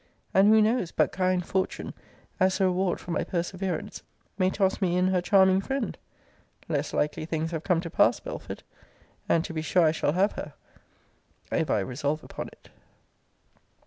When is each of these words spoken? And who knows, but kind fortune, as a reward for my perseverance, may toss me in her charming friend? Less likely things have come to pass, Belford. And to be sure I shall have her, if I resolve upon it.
And 0.33 0.47
who 0.47 0.63
knows, 0.63 0.89
but 0.91 1.11
kind 1.11 1.45
fortune, 1.45 1.93
as 2.39 2.59
a 2.59 2.65
reward 2.65 2.99
for 2.99 3.11
my 3.11 3.23
perseverance, 3.23 4.01
may 4.35 4.49
toss 4.49 4.81
me 4.81 4.97
in 4.97 5.09
her 5.09 5.21
charming 5.21 5.61
friend? 5.61 5.95
Less 6.67 6.91
likely 6.91 7.23
things 7.23 7.51
have 7.51 7.63
come 7.63 7.81
to 7.81 7.89
pass, 7.91 8.19
Belford. 8.19 8.63
And 9.29 9.45
to 9.45 9.53
be 9.53 9.61
sure 9.61 9.85
I 9.85 9.91
shall 9.91 10.13
have 10.13 10.31
her, 10.31 10.53
if 11.51 11.69
I 11.69 11.81
resolve 11.81 12.23
upon 12.23 12.47
it. 12.47 12.71